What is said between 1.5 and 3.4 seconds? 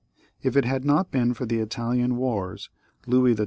Italian wars, Louis XII.